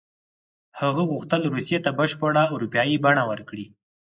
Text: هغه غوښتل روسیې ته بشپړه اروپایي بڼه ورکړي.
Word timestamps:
هغه 0.79 1.01
غوښتل 1.11 1.41
روسیې 1.53 1.77
ته 1.85 1.91
بشپړه 1.97 2.43
اروپایي 2.53 2.95
بڼه 3.05 3.23
ورکړي. 3.31 3.65